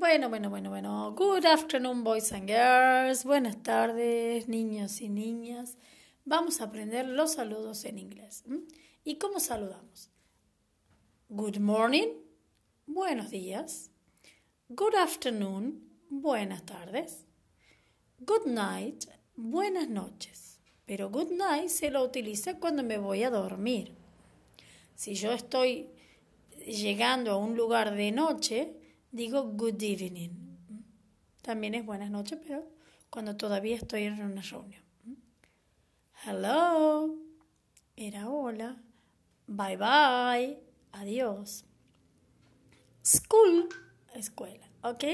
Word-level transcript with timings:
Bueno, 0.00 0.30
bueno, 0.30 0.48
bueno, 0.48 0.70
bueno. 0.70 1.14
Good 1.14 1.44
afternoon, 1.44 2.02
boys 2.02 2.32
and 2.32 2.48
girls. 2.48 3.22
Buenas 3.22 3.62
tardes, 3.62 4.48
niños 4.48 5.02
y 5.02 5.10
niñas. 5.10 5.76
Vamos 6.24 6.62
a 6.62 6.64
aprender 6.64 7.06
los 7.06 7.34
saludos 7.34 7.84
en 7.84 7.98
inglés. 7.98 8.42
¿Y 9.04 9.16
cómo 9.16 9.40
saludamos? 9.40 10.08
Good 11.28 11.58
morning, 11.58 12.14
buenos 12.86 13.28
días. 13.28 13.90
Good 14.70 14.94
afternoon, 14.94 15.86
buenas 16.08 16.64
tardes. 16.64 17.26
Good 18.20 18.46
night, 18.46 19.04
buenas 19.36 19.90
noches. 19.90 20.60
Pero 20.86 21.10
good 21.10 21.30
night 21.30 21.68
se 21.68 21.90
lo 21.90 22.02
utiliza 22.02 22.58
cuando 22.58 22.82
me 22.82 22.96
voy 22.96 23.22
a 23.22 23.28
dormir. 23.28 23.94
Si 24.94 25.14
yo 25.14 25.30
estoy 25.32 25.90
llegando 26.66 27.32
a 27.32 27.36
un 27.36 27.54
lugar 27.54 27.94
de 27.94 28.12
noche, 28.12 28.79
digo 29.10 29.44
good 29.44 29.82
evening. 29.82 30.30
También 31.42 31.74
es 31.74 31.84
buenas 31.84 32.10
noches, 32.10 32.38
pero 32.42 32.66
cuando 33.08 33.36
todavía 33.36 33.76
estoy 33.76 34.04
en 34.04 34.22
una 34.22 34.42
reunión. 34.42 34.82
Hello, 36.24 37.16
era 37.96 38.28
hola. 38.28 38.76
Bye 39.46 39.76
bye, 39.76 40.58
adiós. 40.92 41.64
School, 43.04 43.68
escuela, 44.14 44.68
¿ok? 44.82 45.04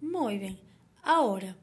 Muy 0.00 0.38
bien. 0.38 0.58
Ahora, 1.02 1.56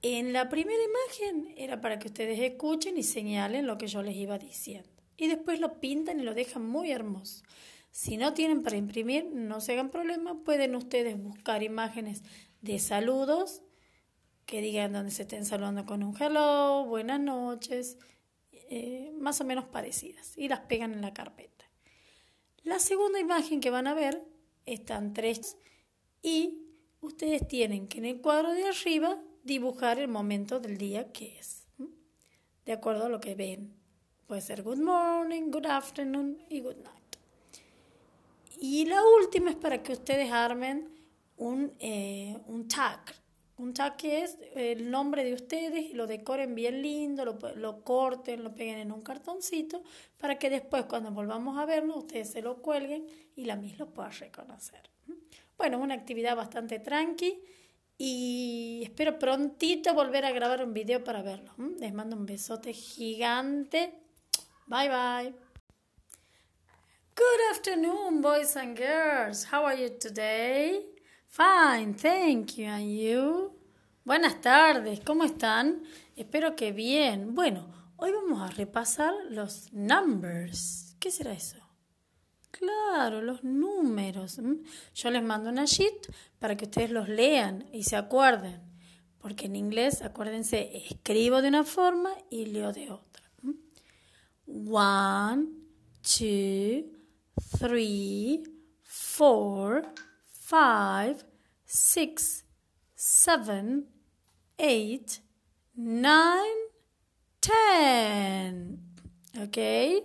en 0.00 0.32
la 0.32 0.48
primera 0.48 0.80
imagen 0.82 1.54
era 1.56 1.80
para 1.80 1.98
que 1.98 2.08
ustedes 2.08 2.40
escuchen 2.40 2.96
y 2.96 3.02
señalen 3.02 3.66
lo 3.66 3.78
que 3.78 3.86
yo 3.86 4.02
les 4.02 4.16
iba 4.16 4.38
diciendo. 4.38 4.88
Y 5.16 5.28
después 5.28 5.60
lo 5.60 5.78
pintan 5.78 6.18
y 6.18 6.24
lo 6.24 6.34
dejan 6.34 6.66
muy 6.66 6.90
hermoso. 6.90 7.44
Si 7.92 8.16
no 8.16 8.32
tienen 8.32 8.62
para 8.62 8.78
imprimir, 8.78 9.26
no 9.26 9.60
se 9.60 9.72
hagan 9.72 9.90
problema, 9.90 10.42
pueden 10.44 10.74
ustedes 10.76 11.22
buscar 11.22 11.62
imágenes 11.62 12.22
de 12.62 12.78
saludos 12.78 13.62
que 14.46 14.62
digan 14.62 14.94
donde 14.94 15.10
se 15.10 15.22
estén 15.22 15.44
saludando 15.44 15.84
con 15.84 16.02
un 16.02 16.16
hello, 16.20 16.86
buenas 16.86 17.20
noches, 17.20 17.98
eh, 18.50 19.12
más 19.18 19.42
o 19.42 19.44
menos 19.44 19.66
parecidas, 19.66 20.36
y 20.38 20.48
las 20.48 20.60
pegan 20.60 20.94
en 20.94 21.02
la 21.02 21.12
carpeta. 21.12 21.66
La 22.62 22.78
segunda 22.78 23.20
imagen 23.20 23.60
que 23.60 23.68
van 23.68 23.86
a 23.86 23.94
ver 23.94 24.24
están 24.64 25.12
tres 25.12 25.58
y 26.22 26.62
ustedes 27.02 27.46
tienen 27.46 27.88
que 27.88 27.98
en 27.98 28.06
el 28.06 28.22
cuadro 28.22 28.52
de 28.52 28.68
arriba 28.68 29.22
dibujar 29.44 29.98
el 29.98 30.08
momento 30.08 30.60
del 30.60 30.78
día 30.78 31.12
que 31.12 31.38
es, 31.38 31.66
de 32.64 32.72
acuerdo 32.72 33.04
a 33.04 33.10
lo 33.10 33.20
que 33.20 33.34
ven. 33.34 33.76
Puede 34.26 34.40
ser 34.40 34.62
good 34.62 34.78
morning, 34.78 35.50
good 35.50 35.66
afternoon 35.66 36.42
y 36.48 36.60
good 36.60 36.76
night. 36.76 37.01
Y 38.62 38.84
la 38.84 39.04
última 39.04 39.50
es 39.50 39.56
para 39.56 39.82
que 39.82 39.92
ustedes 39.92 40.30
armen 40.30 40.88
un, 41.36 41.72
eh, 41.80 42.38
un 42.46 42.68
tag. 42.68 43.12
Un 43.56 43.74
tag 43.74 43.96
que 43.96 44.22
es 44.22 44.38
el 44.54 44.88
nombre 44.88 45.24
de 45.24 45.34
ustedes 45.34 45.90
y 45.90 45.94
lo 45.94 46.06
decoren 46.06 46.54
bien 46.54 46.80
lindo, 46.80 47.24
lo, 47.24 47.38
lo, 47.56 47.82
corten, 47.82 48.44
lo 48.44 48.54
peguen 48.54 48.78
en 48.78 48.92
un 48.92 49.02
cartoncito 49.02 49.82
para 50.16 50.38
que 50.38 50.48
después 50.48 50.84
cuando 50.84 51.10
volvamos 51.10 51.58
a 51.58 51.66
verlo 51.66 51.96
ustedes 51.96 52.30
se 52.30 52.40
lo 52.40 52.62
cuelguen 52.62 53.04
y 53.34 53.46
la 53.46 53.56
misma 53.56 53.86
lo 53.86 53.92
pueda 53.92 54.10
reconocer. 54.10 54.88
Bueno, 55.58 55.80
una 55.80 55.94
actividad 55.94 56.36
bastante 56.36 56.78
tranqui 56.78 57.42
y 57.98 58.82
espero 58.84 59.18
prontito 59.18 59.92
volver 59.92 60.24
a 60.24 60.30
grabar 60.30 60.62
un 60.62 60.72
video 60.72 61.02
para 61.02 61.22
verlo. 61.22 61.52
Les 61.80 61.92
mando 61.92 62.14
un 62.14 62.26
besote 62.26 62.72
gigante. 62.72 63.92
Bye 64.68 64.88
bye. 64.88 65.51
Good 67.22 67.56
afternoon, 67.56 68.20
boys 68.20 68.56
and 68.56 68.76
girls. 68.76 69.44
How 69.44 69.64
are 69.64 69.76
you 69.76 69.90
today? 69.90 70.80
Fine, 71.28 71.94
thank 71.94 72.58
you. 72.58 72.66
And 72.66 72.90
you? 72.90 73.52
Buenas 74.04 74.40
tardes, 74.40 74.98
¿cómo 75.04 75.22
están? 75.22 75.84
Espero 76.16 76.56
que 76.56 76.72
bien. 76.72 77.36
Bueno, 77.36 77.68
hoy 77.96 78.10
vamos 78.10 78.42
a 78.42 78.52
repasar 78.52 79.14
los 79.30 79.72
numbers. 79.72 80.96
¿Qué 80.98 81.12
será 81.12 81.32
eso? 81.32 81.58
Claro, 82.50 83.22
los 83.22 83.44
números. 83.44 84.40
Yo 84.92 85.10
les 85.10 85.22
mando 85.22 85.50
una 85.50 85.66
sheet 85.66 86.12
para 86.40 86.56
que 86.56 86.64
ustedes 86.64 86.90
los 86.90 87.08
lean 87.08 87.68
y 87.72 87.84
se 87.84 87.94
acuerden. 87.94 88.60
Porque 89.18 89.46
en 89.46 89.54
inglés, 89.54 90.02
acuérdense, 90.02 90.76
escribo 90.88 91.40
de 91.40 91.48
una 91.48 91.62
forma 91.62 92.10
y 92.30 92.46
leo 92.46 92.72
de 92.72 92.90
otra. 92.90 93.22
One, 94.48 95.46
two, 96.02 97.01
three, 97.40 98.44
four, 98.82 99.82
five, 100.32 101.24
six, 101.64 102.44
seven, 102.94 103.86
eight, 104.58 105.20
nine, 105.76 106.68
ten. 107.40 108.78
Okay? 109.40 110.02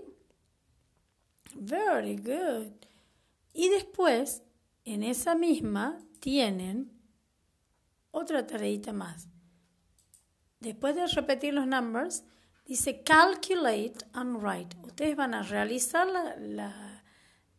Very 1.55 2.15
good. 2.15 2.73
Y 3.53 3.69
después, 3.69 4.43
en 4.85 5.03
esa 5.03 5.35
misma, 5.35 5.97
tienen 6.19 6.91
otra 8.11 8.45
tareita 8.45 8.93
más. 8.93 9.27
Después 10.59 10.95
de 10.95 11.07
repetir 11.07 11.53
los 11.53 11.67
numbers, 11.67 12.23
dice 12.65 13.03
calculate 13.03 13.97
and 14.13 14.41
write. 14.41 14.75
Ustedes 14.83 15.15
van 15.15 15.33
a 15.33 15.43
realizar 15.43 16.07
la, 16.07 16.35
la 16.37 16.86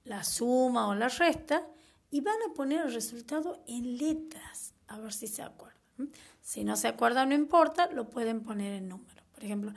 la 0.08 0.24
suma 0.24 0.88
o 0.88 0.94
la 0.94 1.08
resta 1.08 1.66
y 2.10 2.20
van 2.20 2.38
a 2.48 2.54
poner 2.54 2.86
el 2.86 2.94
resultado 2.94 3.62
en 3.66 3.98
letras, 3.98 4.74
a 4.88 4.98
ver 4.98 5.12
si 5.12 5.26
se 5.26 5.42
acuerdan. 5.42 5.78
Si 6.40 6.64
no 6.64 6.76
se 6.76 6.88
acuerdan, 6.88 7.28
no 7.28 7.34
importa, 7.34 7.90
lo 7.92 8.08
pueden 8.08 8.42
poner 8.42 8.72
en 8.72 8.88
número. 8.88 9.22
Por 9.32 9.44
ejemplo, 9.44 9.72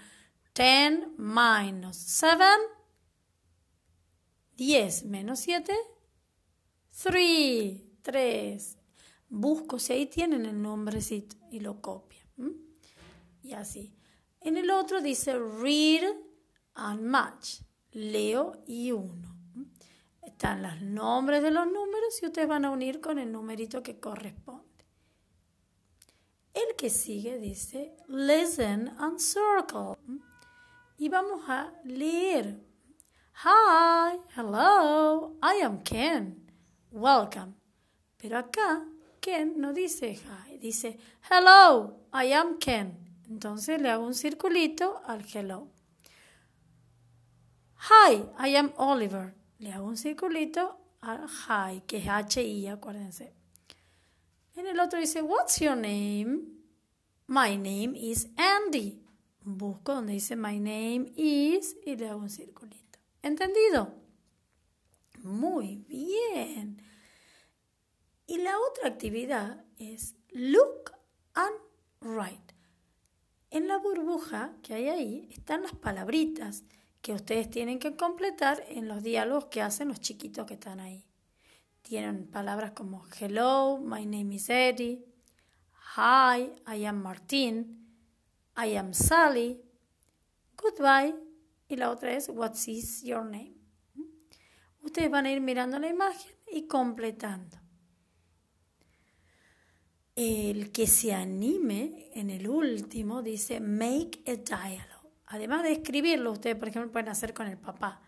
10 0.55 1.17
minus 1.17 1.97
7, 1.97 2.43
10 4.55 5.05
menos 5.05 5.39
7, 5.39 5.73
3, 7.03 7.81
3. 8.01 8.77
Busco 9.29 9.79
si 9.79 9.93
ahí 9.93 10.05
tienen 10.05 10.45
el 10.45 10.61
nombrecito 10.61 11.35
y 11.51 11.59
lo 11.59 11.81
copian. 11.81 12.25
Y 13.43 13.53
así. 13.53 13.93
En 14.39 14.57
el 14.57 14.69
otro 14.71 15.01
dice 15.01 15.37
read 15.37 16.15
and 16.75 17.01
match. 17.01 17.61
Leo 17.91 18.63
y 18.65 18.93
uno 18.93 19.40
están 20.21 20.61
los 20.61 20.81
nombres 20.81 21.41
de 21.41 21.51
los 21.51 21.65
números 21.65 22.21
y 22.21 22.25
ustedes 22.27 22.47
van 22.47 22.65
a 22.65 22.71
unir 22.71 23.01
con 23.01 23.19
el 23.19 23.31
numerito 23.31 23.81
que 23.81 23.99
corresponde. 23.99 24.85
El 26.53 26.75
que 26.75 26.89
sigue 26.89 27.39
dice 27.39 27.95
listen 28.07 28.89
and 28.99 29.19
circle. 29.19 29.97
Y 30.97 31.09
vamos 31.09 31.43
a 31.47 31.73
leer. 31.83 32.59
Hi, 33.43 34.19
hello, 34.35 35.37
I 35.41 35.61
am 35.61 35.81
Ken. 35.83 36.45
Welcome. 36.91 37.53
Pero 38.17 38.37
acá 38.37 38.85
Ken 39.19 39.55
no 39.57 39.73
dice 39.73 40.13
hi, 40.13 40.57
dice 40.57 40.99
hello, 41.29 41.97
I 42.13 42.33
am 42.33 42.59
Ken. 42.59 42.97
Entonces 43.27 43.81
le 43.81 43.89
hago 43.89 44.05
un 44.05 44.13
circulito 44.13 45.01
al 45.05 45.25
hello. 45.33 45.69
Hi, 47.89 48.23
I 48.39 48.55
am 48.55 48.73
Oliver 48.77 49.40
le 49.61 49.71
hago 49.71 49.87
un 49.87 49.97
circulito 49.97 50.79
al 51.01 51.27
hi, 51.27 51.81
que 51.81 51.97
es 51.97 52.07
H-I, 52.07 52.67
acuérdense. 52.67 53.33
En 54.55 54.67
el 54.67 54.79
otro 54.79 54.99
dice, 54.99 55.21
What's 55.21 55.59
your 55.59 55.75
name? 55.75 56.41
My 57.27 57.55
name 57.55 57.93
is 57.95 58.27
Andy. 58.37 59.01
Busco 59.43 59.93
donde 59.93 60.13
dice 60.13 60.35
My 60.35 60.59
name 60.59 61.13
is 61.15 61.77
y 61.85 61.95
le 61.95 62.09
hago 62.09 62.19
un 62.21 62.29
circulito. 62.29 62.99
¿Entendido? 63.21 63.93
Muy 65.23 65.77
bien. 65.87 66.81
Y 68.25 68.39
la 68.39 68.57
otra 68.59 68.87
actividad 68.87 69.63
es 69.77 70.15
Look 70.29 70.91
and 71.35 71.55
Write. 72.01 72.55
En 73.51 73.67
la 73.67 73.77
burbuja 73.77 74.53
que 74.63 74.73
hay 74.73 74.89
ahí 74.89 75.29
están 75.31 75.61
las 75.61 75.75
palabritas 75.75 76.63
que 77.01 77.13
ustedes 77.13 77.49
tienen 77.49 77.79
que 77.79 77.95
completar 77.95 78.63
en 78.67 78.87
los 78.87 79.01
diálogos 79.01 79.45
que 79.45 79.61
hacen 79.61 79.87
los 79.87 79.99
chiquitos 79.99 80.45
que 80.45 80.53
están 80.53 80.79
ahí. 80.79 81.05
Tienen 81.81 82.27
palabras 82.27 82.71
como 82.71 83.03
hello, 83.19 83.79
my 83.79 84.05
name 84.05 84.35
is 84.35 84.49
Eddie, 84.49 85.03
hi, 85.97 86.51
I 86.67 86.85
am 86.85 87.01
Martin, 87.01 87.87
I 88.55 88.75
am 88.77 88.93
Sally, 88.93 89.61
goodbye 90.55 91.15
y 91.67 91.75
la 91.75 91.89
otra 91.89 92.13
es 92.13 92.29
what 92.29 92.53
is 92.67 93.01
your 93.01 93.25
name. 93.25 93.55
Ustedes 94.83 95.09
van 95.09 95.25
a 95.25 95.31
ir 95.31 95.41
mirando 95.41 95.79
la 95.79 95.87
imagen 95.87 96.35
y 96.51 96.67
completando. 96.67 97.57
El 100.15 100.71
que 100.71 100.85
se 100.85 101.13
anime 101.13 102.11
en 102.13 102.29
el 102.29 102.47
último 102.47 103.23
dice 103.23 103.59
make 103.59 104.21
a 104.27 104.35
dialogue 104.35 105.00
además 105.31 105.63
de 105.63 105.71
escribirlo, 105.71 106.31
ustedes, 106.31 106.57
por 106.57 106.67
ejemplo, 106.67 106.91
pueden 106.91 107.09
hacer 107.09 107.33
con 107.33 107.47
el 107.47 107.57
papá 107.57 108.01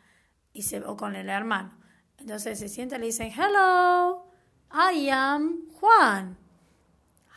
y 0.51 0.63
se, 0.63 0.79
o 0.83 0.95
con 0.97 1.15
el 1.15 1.29
hermano. 1.29 1.77
Entonces 2.17 2.59
se 2.59 2.69
sienta 2.69 2.97
y 2.97 2.99
le 2.99 3.05
dicen, 3.07 3.31
hello, 3.31 4.25
I 4.71 5.09
am 5.09 5.69
Juan. 5.71 6.37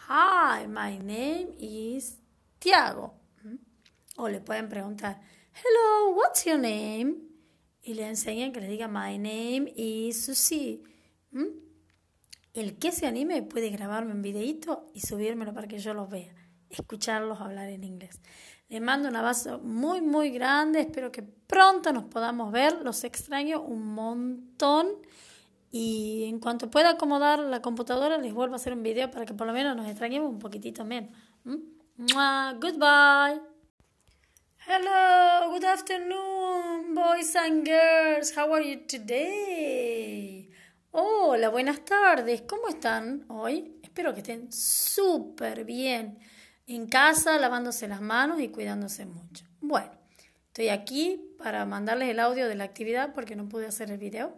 Hi, 0.08 0.66
my 0.66 0.98
name 0.98 1.54
is 1.58 2.18
Tiago. 2.58 3.14
¿Mm? 3.42 3.56
O 4.16 4.28
le 4.28 4.40
pueden 4.40 4.68
preguntar, 4.68 5.20
Hello, 5.52 6.14
what's 6.14 6.44
your 6.44 6.58
name? 6.58 7.16
Y 7.82 7.94
le 7.94 8.06
enseñan 8.06 8.52
que 8.52 8.60
le 8.60 8.68
diga, 8.68 8.88
My 8.88 9.16
name 9.16 9.72
is 9.74 10.24
Susie. 10.24 10.82
¿Mm? 11.30 11.46
El 12.54 12.78
que 12.78 12.92
se 12.92 13.06
anime 13.06 13.42
puede 13.42 13.70
grabarme 13.70 14.12
un 14.12 14.22
videito 14.22 14.86
y 14.94 15.00
subírmelo 15.00 15.52
para 15.52 15.68
que 15.68 15.78
yo 15.78 15.92
los 15.92 16.08
vea, 16.08 16.34
escucharlos 16.70 17.40
hablar 17.40 17.68
en 17.68 17.84
inglés. 17.84 18.20
Les 18.68 18.80
mando 18.80 19.08
un 19.08 19.14
abrazo 19.14 19.60
muy, 19.60 20.00
muy 20.00 20.30
grande. 20.30 20.80
Espero 20.80 21.12
que 21.12 21.22
pronto 21.22 21.92
nos 21.92 22.04
podamos 22.04 22.50
ver. 22.50 22.82
Los 22.82 23.04
extraño 23.04 23.60
un 23.60 23.94
montón. 23.94 24.88
Y 25.70 26.24
en 26.24 26.40
cuanto 26.40 26.68
pueda 26.68 26.90
acomodar 26.90 27.38
la 27.38 27.62
computadora, 27.62 28.18
les 28.18 28.32
vuelvo 28.32 28.54
a 28.54 28.56
hacer 28.56 28.72
un 28.72 28.82
video 28.82 29.10
para 29.10 29.24
que 29.24 29.34
por 29.34 29.46
lo 29.46 29.52
menos 29.52 29.76
nos 29.76 29.86
extrañemos 29.86 30.30
un 30.30 30.38
poquitito 30.38 30.84
menos. 30.84 31.10
¿Mm? 31.44 31.56
Goodbye. 32.60 33.40
Hello, 34.66 35.50
good 35.52 35.64
afternoon, 35.64 36.92
boys 36.92 37.36
and 37.36 37.64
girls. 37.64 38.36
How 38.36 38.52
are 38.52 38.68
you 38.68 38.84
today? 38.86 40.50
Hola, 40.90 41.50
buenas 41.50 41.84
tardes. 41.84 42.42
¿Cómo 42.42 42.66
están 42.66 43.26
hoy? 43.28 43.78
Espero 43.82 44.12
que 44.12 44.20
estén 44.20 44.50
súper 44.50 45.64
bien 45.64 46.18
en 46.66 46.86
casa, 46.86 47.38
lavándose 47.38 47.86
las 47.86 48.00
manos 48.00 48.40
y 48.40 48.48
cuidándose 48.48 49.06
mucho. 49.06 49.44
Bueno, 49.60 49.90
estoy 50.48 50.68
aquí 50.68 51.20
para 51.38 51.64
mandarles 51.64 52.08
el 52.08 52.18
audio 52.20 52.48
de 52.48 52.56
la 52.56 52.64
actividad 52.64 53.14
porque 53.14 53.36
no 53.36 53.48
pude 53.48 53.66
hacer 53.66 53.90
el 53.90 53.98
video. 53.98 54.36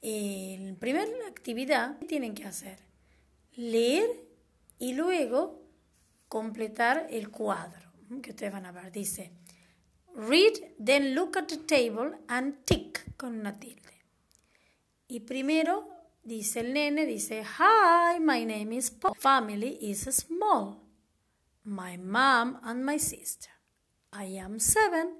En 0.00 0.76
primera 0.76 1.06
actividad, 1.28 1.98
¿qué 2.00 2.06
tienen 2.06 2.34
que 2.34 2.44
hacer? 2.44 2.78
Leer 3.54 4.08
y 4.78 4.94
luego 4.94 5.62
completar 6.26 7.06
el 7.10 7.30
cuadro 7.30 7.92
que 8.20 8.30
ustedes 8.30 8.52
van 8.52 8.66
a 8.66 8.72
ver. 8.72 8.90
Dice, 8.90 9.30
read, 10.14 10.54
then 10.84 11.14
look 11.14 11.38
at 11.38 11.46
the 11.46 11.58
table 11.58 12.18
and 12.26 12.64
tick 12.64 13.16
con 13.16 13.38
una 13.38 13.58
tilde. 13.60 13.80
Y 15.06 15.20
primero 15.20 15.88
dice 16.24 16.60
el 16.60 16.72
nene, 16.72 17.06
dice, 17.06 17.44
hi, 17.44 18.18
my 18.18 18.44
name 18.44 18.74
is 18.74 18.90
Paul. 18.90 19.14
Family 19.14 19.78
is 19.80 20.00
small 20.00 20.81
my 21.64 21.96
mom 21.96 22.58
and 22.64 22.84
my 22.84 22.98
sister. 22.98 23.50
I 24.12 24.24
am 24.24 24.58
seven 24.58 25.16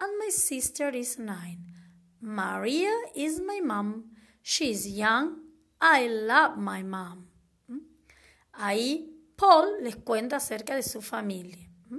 and 0.00 0.18
my 0.18 0.30
sister 0.30 0.88
is 0.90 1.18
nine. 1.18 1.72
Maria 2.20 2.92
is 3.14 3.40
my 3.40 3.60
mom. 3.62 4.04
She's 4.42 4.88
young. 4.88 5.38
I 5.80 6.08
love 6.08 6.56
my 6.56 6.82
mom. 6.82 7.28
¿Mm? 7.68 7.80
Ahí 8.52 9.10
Paul 9.36 9.82
les 9.82 9.96
cuenta 9.96 10.36
acerca 10.36 10.74
de 10.74 10.82
su 10.82 11.02
familia. 11.02 11.68
¿Mm? 11.90 11.98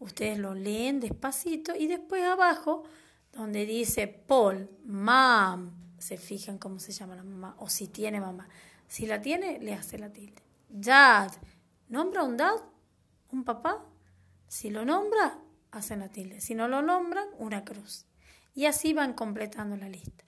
Ustedes 0.00 0.38
lo 0.38 0.54
leen 0.54 1.00
despacito 1.00 1.74
y 1.74 1.86
después 1.86 2.24
abajo, 2.24 2.84
donde 3.32 3.66
dice 3.66 4.06
Paul, 4.08 4.68
mom, 4.84 5.70
se 5.98 6.16
fijan 6.16 6.58
cómo 6.58 6.78
se 6.78 6.92
llama 6.92 7.16
la 7.16 7.22
mamá 7.22 7.56
o 7.58 7.68
si 7.68 7.88
tiene 7.88 8.20
mamá. 8.20 8.48
Si 8.88 9.06
la 9.06 9.20
tiene, 9.20 9.58
le 9.60 9.74
hace 9.74 9.98
la 9.98 10.12
tilde. 10.12 10.42
Dad, 10.68 11.32
nombra 11.88 12.22
un 12.22 12.36
dad 12.36 12.60
un 13.36 13.44
papá, 13.44 13.84
si 14.48 14.70
lo 14.70 14.84
nombra, 14.84 15.38
hacen 15.70 16.00
la 16.00 16.08
tilde. 16.08 16.40
Si 16.40 16.54
no 16.54 16.68
lo 16.68 16.82
nombran, 16.82 17.28
una 17.38 17.64
cruz. 17.64 18.06
Y 18.54 18.64
así 18.64 18.94
van 18.94 19.12
completando 19.12 19.76
la 19.76 19.88
lista. 19.88 20.24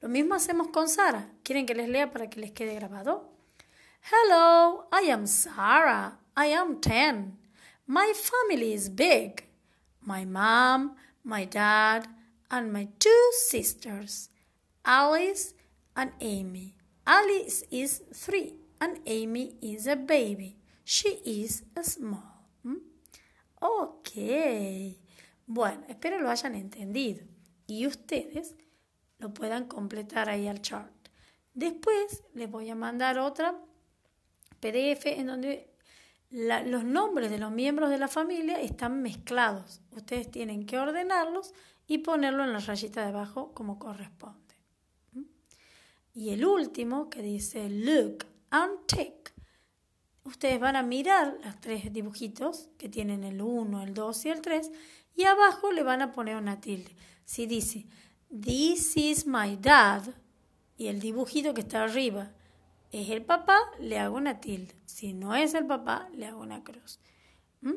Lo 0.00 0.08
mismo 0.08 0.34
hacemos 0.34 0.68
con 0.68 0.88
Sara. 0.88 1.30
¿Quieren 1.42 1.66
que 1.66 1.74
les 1.74 1.88
lea 1.88 2.10
para 2.10 2.28
que 2.28 2.40
les 2.40 2.52
quede 2.52 2.74
grabado? 2.74 3.32
Hello, 4.10 4.88
I 4.92 5.10
am 5.10 5.26
Sarah. 5.26 6.18
I 6.36 6.52
am 6.52 6.80
10. 6.80 7.38
My 7.86 8.12
family 8.14 8.72
is 8.72 8.88
big. 8.88 9.44
My 10.00 10.24
mom, 10.24 10.96
my 11.24 11.44
dad, 11.46 12.06
and 12.50 12.72
my 12.72 12.88
two 12.98 13.32
sisters, 13.32 14.30
Alice 14.84 15.54
and 15.94 16.12
Amy. 16.20 16.74
Alice 17.06 17.64
is 17.70 18.02
three, 18.12 18.54
and 18.80 19.00
Amy 19.06 19.56
is 19.60 19.86
a 19.86 19.96
baby. 19.96 20.56
She 20.84 21.20
is 21.24 21.64
small. 21.82 22.27
Ok. 23.60 24.10
Bueno, 25.46 25.84
espero 25.88 26.20
lo 26.20 26.30
hayan 26.30 26.54
entendido 26.54 27.24
y 27.66 27.86
ustedes 27.86 28.54
lo 29.18 29.32
puedan 29.34 29.66
completar 29.66 30.28
ahí 30.28 30.46
al 30.46 30.62
chart. 30.62 30.92
Después 31.54 32.22
les 32.34 32.50
voy 32.50 32.70
a 32.70 32.74
mandar 32.74 33.18
otra 33.18 33.58
PDF 34.60 35.06
en 35.06 35.26
donde 35.26 35.70
los 36.30 36.84
nombres 36.84 37.30
de 37.30 37.38
los 37.38 37.50
miembros 37.50 37.90
de 37.90 37.98
la 37.98 38.08
familia 38.08 38.60
están 38.60 39.02
mezclados. 39.02 39.80
Ustedes 39.92 40.30
tienen 40.30 40.66
que 40.66 40.78
ordenarlos 40.78 41.54
y 41.86 41.98
ponerlo 41.98 42.44
en 42.44 42.52
la 42.52 42.58
rayita 42.60 43.02
de 43.02 43.08
abajo 43.08 43.52
como 43.54 43.78
corresponde. 43.78 44.54
¿Mm? 45.12 45.22
Y 46.14 46.30
el 46.30 46.44
último 46.44 47.08
que 47.08 47.22
dice 47.22 47.68
look 47.70 48.26
and 48.50 48.86
take 48.86 49.32
ustedes 50.28 50.60
van 50.60 50.76
a 50.76 50.82
mirar 50.82 51.36
los 51.44 51.60
tres 51.60 51.92
dibujitos 51.92 52.68
que 52.78 52.88
tienen 52.88 53.24
el 53.24 53.40
1, 53.42 53.82
el 53.82 53.94
2 53.94 54.24
y 54.26 54.28
el 54.28 54.40
3 54.40 54.70
y 55.16 55.24
abajo 55.24 55.72
le 55.72 55.82
van 55.82 56.02
a 56.02 56.12
poner 56.12 56.36
una 56.36 56.60
tilde. 56.60 56.94
Si 57.24 57.46
dice, 57.46 57.86
This 58.28 58.96
is 58.96 59.26
my 59.26 59.56
dad 59.56 60.02
y 60.76 60.86
el 60.86 61.00
dibujito 61.00 61.54
que 61.54 61.62
está 61.62 61.82
arriba 61.82 62.30
es 62.92 63.10
el 63.10 63.24
papá, 63.24 63.58
le 63.80 63.98
hago 63.98 64.16
una 64.16 64.40
tilde. 64.40 64.74
Si 64.86 65.12
no 65.12 65.34
es 65.34 65.54
el 65.54 65.66
papá, 65.66 66.08
le 66.14 66.26
hago 66.26 66.40
una 66.40 66.62
cruz. 66.62 67.00
¿Mm? 67.60 67.74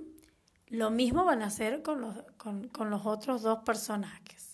Lo 0.67 0.91
mismo 0.91 1.25
van 1.25 1.41
a 1.41 1.47
hacer 1.47 1.81
con 1.81 2.01
los, 2.01 2.15
con 2.37 2.89
los 2.89 3.05
otros 3.05 3.41
dos 3.41 3.59
personajes. 3.63 4.50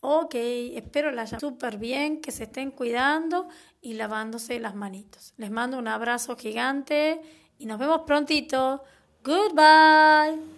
Ok, 0.00 0.34
espero 0.34 1.10
la 1.10 1.22
hayan 1.22 1.40
súper 1.40 1.76
bien, 1.78 2.20
que 2.20 2.30
se 2.30 2.44
estén 2.44 2.70
cuidando 2.70 3.48
y 3.80 3.94
lavándose 3.94 4.60
las 4.60 4.74
manitos. 4.74 5.34
Les 5.36 5.50
mando 5.50 5.78
un 5.78 5.88
abrazo 5.88 6.36
gigante 6.36 7.20
y 7.58 7.66
nos 7.66 7.78
vemos 7.78 8.02
prontito. 8.06 8.84
Goodbye. 9.24 10.57